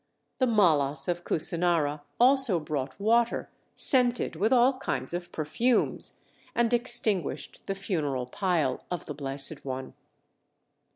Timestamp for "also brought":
2.19-2.99